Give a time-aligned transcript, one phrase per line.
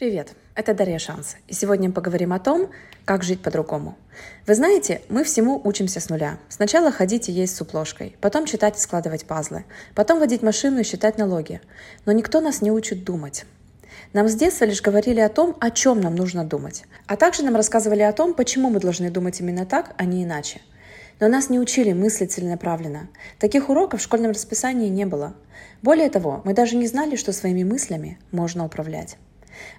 [0.00, 2.70] Привет, это Дарья Шанс, и сегодня поговорим о том,
[3.04, 3.98] как жить по-другому.
[4.46, 6.38] Вы знаете, мы всему учимся с нуля.
[6.48, 10.84] Сначала ходить и есть суп ложкой, потом читать и складывать пазлы, потом водить машину и
[10.84, 11.60] считать налоги.
[12.06, 13.44] Но никто нас не учит думать.
[14.14, 16.84] Нам с детства лишь говорили о том, о чем нам нужно думать.
[17.06, 20.62] А также нам рассказывали о том, почему мы должны думать именно так, а не иначе.
[21.20, 23.10] Но нас не учили мыслить целенаправленно.
[23.38, 25.34] Таких уроков в школьном расписании не было.
[25.82, 29.18] Более того, мы даже не знали, что своими мыслями можно управлять.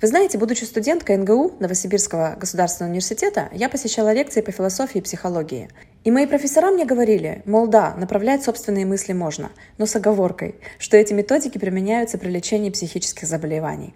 [0.00, 5.68] Вы знаете, будучи студенткой НГУ Новосибирского государственного университета, я посещала лекции по философии и психологии.
[6.04, 10.96] И мои профессора мне говорили, мол, да, направлять собственные мысли можно, но с оговоркой, что
[10.96, 13.94] эти методики применяются при лечении психических заболеваний.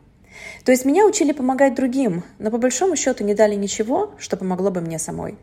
[0.64, 4.70] То есть меня учили помогать другим, но по большому счету не дали ничего, что помогло
[4.70, 5.36] бы мне самой.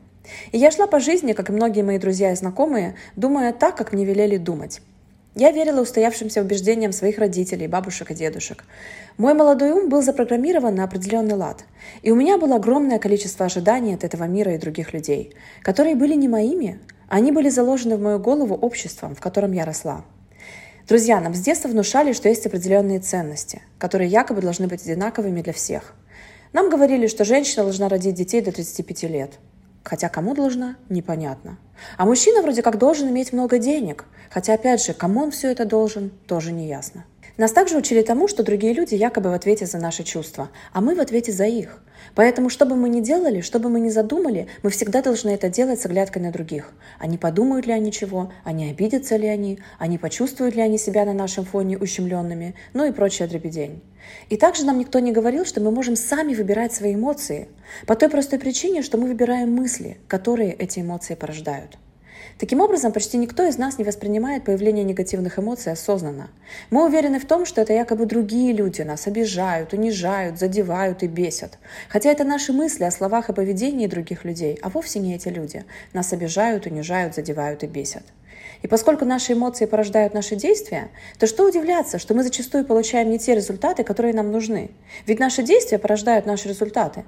[0.51, 3.93] И я шла по жизни, как и многие мои друзья и знакомые, думая так, как
[3.93, 4.81] мне велели думать.
[5.39, 8.65] Я верила устоявшимся убеждениям своих родителей, бабушек и дедушек.
[9.17, 11.63] Мой молодой ум был запрограммирован на определенный лад,
[12.01, 16.15] и у меня было огромное количество ожиданий от этого мира и других людей, которые были
[16.15, 20.03] не моими, они были заложены в мою голову обществом, в котором я росла.
[20.89, 25.53] Друзья, нам с детства внушали, что есть определенные ценности, которые якобы должны быть одинаковыми для
[25.53, 25.95] всех.
[26.51, 29.31] Нам говорили, что женщина должна родить детей до 35 лет–
[29.83, 31.57] Хотя кому должна, непонятно.
[31.97, 34.05] А мужчина вроде как должен иметь много денег.
[34.29, 37.05] Хотя, опять же, кому он все это должен, тоже не ясно.
[37.37, 40.93] Нас также учили тому, что другие люди якобы в ответе за наши чувства, а мы
[40.95, 41.81] в ответе за их.
[42.15, 45.49] Поэтому, что бы мы ни делали, что бы мы ни задумали, мы всегда должны это
[45.49, 46.71] делать с оглядкой на других.
[46.97, 51.13] Они подумают ли они чего, они обидятся ли они, они почувствуют ли они себя на
[51.13, 53.81] нашем фоне ущемленными, ну и прочая дребедень.
[54.29, 57.47] И также нам никто не говорил, что мы можем сами выбирать свои эмоции,
[57.85, 61.77] по той простой причине, что мы выбираем мысли, которые эти эмоции порождают.
[62.37, 66.29] Таким образом, почти никто из нас не воспринимает появление негативных эмоций осознанно.
[66.69, 71.57] Мы уверены в том, что это якобы другие люди нас обижают, унижают, задевают и бесят.
[71.89, 75.65] Хотя это наши мысли о словах и поведении других людей, а вовсе не эти люди.
[75.93, 78.03] Нас обижают, унижают, задевают и бесят.
[78.61, 83.19] И поскольку наши эмоции порождают наши действия, то что удивляться, что мы зачастую получаем не
[83.19, 84.71] те результаты, которые нам нужны.
[85.05, 87.05] Ведь наши действия порождают наши результаты.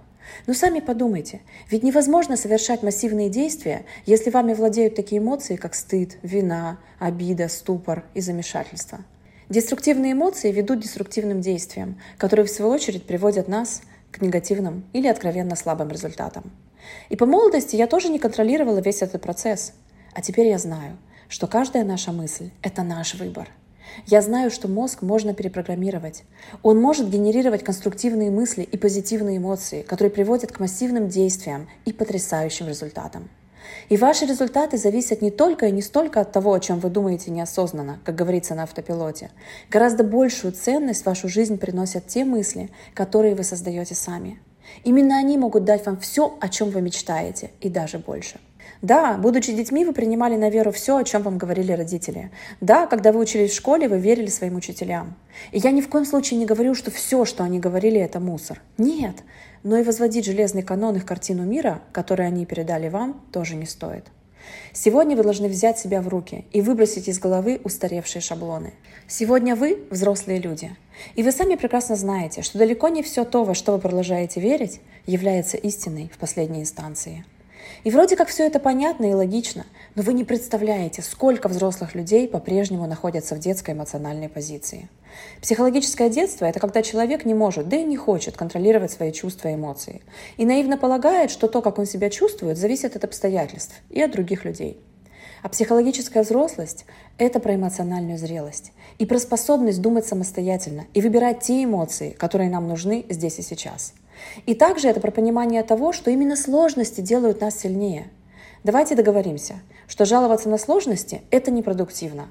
[0.48, 6.18] Но сами подумайте, ведь невозможно совершать массивные действия, если вами владеют такие эмоции, как стыд,
[6.22, 9.00] вина, обида, ступор и замешательство.
[9.50, 13.82] Деструктивные эмоции ведут к деструктивным действиям, которые в свою очередь приводят нас
[14.12, 16.52] к негативным или откровенно слабым результатам.
[17.10, 19.74] И по молодости я тоже не контролировала весь этот процесс.
[20.14, 20.98] А теперь я знаю,
[21.32, 23.50] что каждая наша мысль– это наш выбор–
[24.08, 26.24] я знаю, что мозг можно перепрограммировать.
[26.64, 32.68] Он может генерировать конструктивные мысли и позитивные эмоции, которые приводят к массивным действиям и потрясающим
[32.68, 33.30] результатам.
[33.90, 37.32] И ваши результаты зависят не только и не столько от того, о чем вы думаете
[37.32, 39.30] неосознанно, как говорится на автопилоте.
[39.70, 44.40] Гораздо большую ценность в вашу жизнь приносят те мысли, которые вы создаете сами.
[44.84, 48.40] Именно они могут дать вам все, о чем вы мечтаете, и даже больше.
[48.82, 52.32] Да, будучи детьми, вы принимали на веру все, о чем вам говорили родители.
[52.62, 55.16] Да, когда вы учились в школе, вы верили своим учителям.
[55.52, 58.62] И я ни в коем случае не говорю, что все, что они говорили, это мусор.
[58.78, 59.18] Нет,
[59.64, 64.06] но и возводить железный канон их картину мира, который они передали вам, тоже не стоит.
[64.74, 68.74] Сегодня вы должны взять себя в руки и выбросить из головы устаревшие шаблоны.
[69.08, 70.76] Сегодня вы взрослые люди.
[71.16, 74.82] И вы сами прекрасно знаете, что далеко не все то, во что вы продолжаете верить,
[75.06, 77.26] является истиной в последней инстанции.
[77.84, 82.28] И вроде как все это понятно и логично, но вы не представляете, сколько взрослых людей
[82.28, 84.90] по-прежнему находятся в детской эмоциональной позиции.
[85.42, 89.56] Психологическое детство– это когда человек не может, да и не хочет контролировать свои чувства и
[89.56, 90.02] эмоции.
[90.38, 94.46] И наивно полагает, что то, как он себя чувствует, зависит от обстоятельств и от других
[94.46, 94.80] людей.
[95.44, 96.86] А психологическая взрослость–
[97.18, 102.68] это про эмоциональную зрелость и про способность думать самостоятельно и выбирать те эмоции, которые нам
[102.68, 103.94] нужны здесь и сейчас–
[104.46, 108.10] и также это про понимание того, что именно сложности делают нас сильнее.
[108.64, 109.56] Давайте договоримся,
[109.88, 112.28] что жаловаться на сложности– это непродуктивно.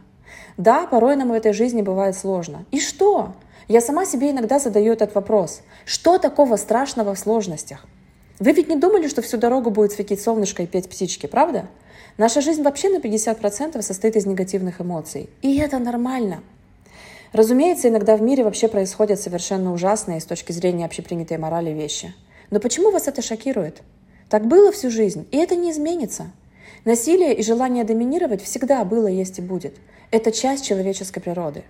[0.57, 2.65] Да, порой нам в этой жизни бывает сложно.
[2.71, 3.35] И что?
[3.69, 5.63] Я сама себе иногда задаю этот вопрос.
[5.85, 7.87] Что такого страшного в сложностях?
[8.39, 11.67] Вы ведь не думали, что всю дорогу будет светить солнышко и петь птички, правда?
[12.17, 15.31] Наша жизнь вообще на 50% состоит из негативных эмоций.
[15.43, 16.43] И это нормально.
[17.33, 22.13] Разумеется, иногда в мире вообще происходят совершенно ужасные с точки зрения общепринятой морали вещи.
[22.51, 23.83] Но почему вас это шокирует?
[24.29, 26.33] Так было всю жизнь, и это не изменится.
[26.85, 29.77] Насилие и желание доминировать всегда было, есть и будет.
[30.11, 31.63] Это часть человеческой природы.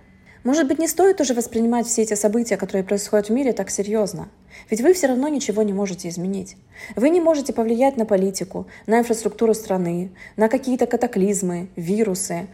[0.43, 4.29] Может быть, не стоит уже воспринимать все эти события, которые происходят в мире, так серьезно.
[4.71, 6.55] Ведь вы все равно ничего не можете изменить.
[6.95, 12.47] Вы не можете повлиять на политику, на инфраструктуру страны, на какие-то катаклизмы, вирусы,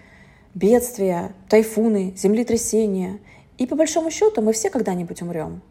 [0.57, 3.19] бедствия, тайфуны, землетрясения.
[3.59, 5.61] И по большому счету мы все когда-нибудь умрем.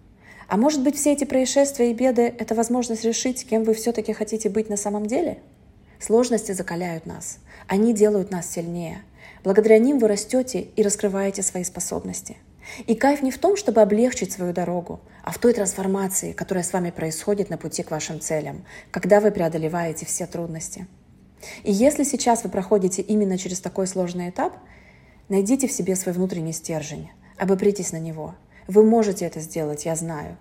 [0.48, 4.48] А может быть, все эти происшествия и беды– это возможность решить, кем вы все-таки хотите
[4.48, 5.38] быть на самом деле?
[5.98, 7.38] Сложности закаляют нас.
[7.66, 9.02] Они делают нас сильнее.
[9.42, 12.36] Благодаря ним вы растете и раскрываете свои способности.
[12.86, 16.72] И кайф не в том, чтобы облегчить свою дорогу, а в той трансформации, которая с
[16.72, 20.86] вами происходит на пути к вашим целям, когда вы преодолеваете все трудности.
[21.62, 24.54] И если сейчас вы проходите именно через такой сложный этап,
[25.28, 28.34] найдите в себе свой внутренний стержень, обопритесь на него.
[28.66, 30.36] Вы можете это сделать, я знаю.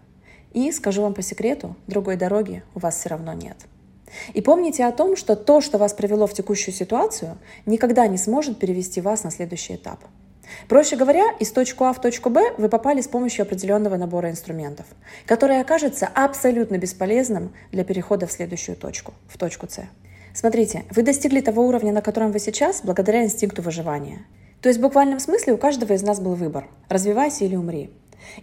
[0.53, 3.57] И, скажу вам по секрету, другой дороги у вас все равно нет.
[4.33, 8.59] И помните о том, что то, что вас привело в текущую ситуацию, никогда не сможет
[8.59, 9.99] перевести вас на следующий этап.
[10.67, 14.85] Проще говоря, из точки А в точку Б вы попали с помощью определенного набора инструментов,
[15.25, 19.81] который окажется абсолютно бесполезным для перехода в следующую точку, в точку С.
[20.35, 24.25] Смотрите, вы достигли того уровня, на котором вы сейчас, благодаря инстинкту выживания.
[24.61, 27.89] То есть в буквальном смысле у каждого из нас был выбор– развивайся или умри.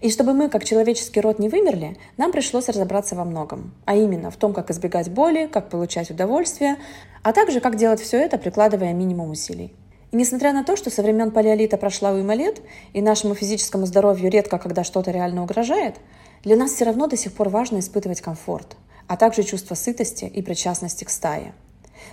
[0.01, 3.75] И чтобы мы, как человеческий род, не вымерли, нам пришлось разобраться во многом.
[3.85, 6.77] А именно в том, как избегать боли, как получать удовольствие,
[7.23, 9.75] а также как делать все это, прикладывая минимум усилий.
[10.13, 12.63] И несмотря на то, что со времен палеолита прошла уйма лет,
[12.95, 15.97] и нашему физическому здоровью редко когда что-то реально угрожает,
[16.43, 18.79] для нас все равно до сих пор важно испытывать комфорт,
[19.09, 21.53] а также чувство сытости и причастности к стае.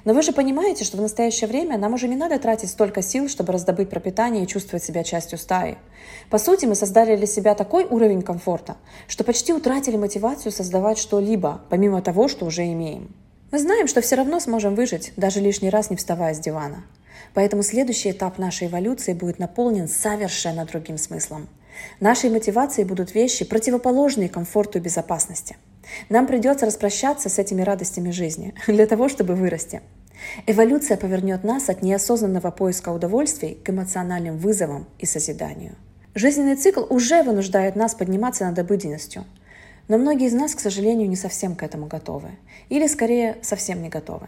[0.05, 3.27] Но вы же понимаете, что в настоящее время нам уже не надо тратить столько сил,
[3.27, 5.77] чтобы раздобыть пропитание и чувствовать себя частью стаи.
[6.29, 8.77] По сути, мы создали для себя такой уровень комфорта,
[9.07, 13.13] что почти утратили мотивацию создавать что-либо, помимо того, что уже имеем.
[13.51, 16.83] Мы знаем, что все равно сможем выжить, даже лишний раз не вставая с дивана.
[17.33, 21.47] Поэтому следующий этап нашей эволюции будет наполнен совершенно другим смыслом.
[21.99, 25.57] Нашей мотивацией будут вещи, противоположные комфорту и безопасности–
[26.09, 29.81] нам придется распрощаться с этими радостями жизни для того, чтобы вырасти.
[30.47, 35.75] Эволюция повернет нас от неосознанного поиска удовольствий к эмоциональным вызовам и созиданию.
[36.15, 39.23] Жизненный цикл уже вынуждает нас подниматься над обыденностью.
[39.87, 42.29] Но многие из нас, к сожалению, не совсем к этому готовы.
[42.69, 44.27] Или, скорее, совсем не готовы.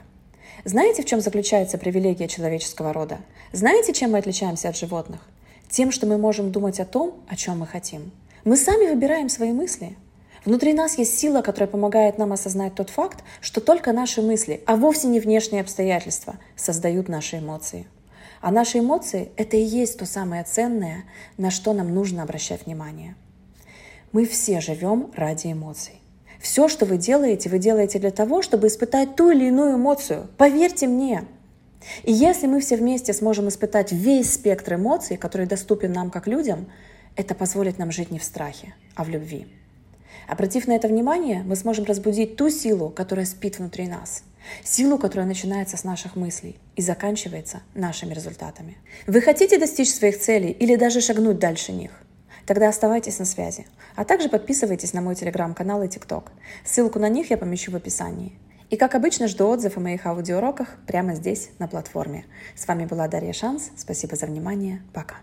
[0.64, 3.18] Знаете, в чем заключается привилегия человеческого рода?
[3.52, 5.22] Знаете, чем мы отличаемся от животных?
[5.70, 8.12] Тем, что мы можем думать о том, о чем мы хотим.
[8.44, 9.96] Мы сами выбираем свои мысли,
[10.44, 14.76] Внутри нас есть сила, которая помогает нам осознать тот факт, что только наши мысли, а
[14.76, 17.88] вовсе не внешние обстоятельства, создают наши эмоции.
[18.42, 21.04] А наши эмоции– это и есть то самое ценное,
[21.38, 23.16] на что нам нужно обращать внимание.
[24.12, 26.02] Мы все живем ради эмоций.
[26.40, 30.28] Все, что вы делаете, вы делаете для того, чтобы испытать ту или иную эмоцию.
[30.38, 31.26] Поверьте мне.
[32.04, 36.68] И если мы все вместе сможем испытать весь спектр эмоций, который доступен нам как людям,
[37.16, 39.61] это позволит нам жить не в страхе, а в любви.
[40.28, 44.24] Обратив на это внимание, мы сможем разбудить ту силу, которая спит внутри нас.
[44.64, 48.78] Силу, которая начинается с наших мыслей и заканчивается нашими результатами.
[49.08, 51.92] Вы хотите достичь своих целей или даже шагнуть дальше них?
[52.46, 53.68] Тогда оставайтесь на связи.
[53.96, 56.32] А также подписывайтесь на мой телеграм-канал и тикток.
[56.66, 58.34] Ссылку на них я помещу в описании.
[58.70, 62.26] И как обычно жду отзыв о моих аудиоуроках прямо здесь, на платформе.
[62.56, 63.70] С вами была Дарья Шанс.
[63.76, 64.82] Спасибо за внимание.
[64.94, 65.16] Пока.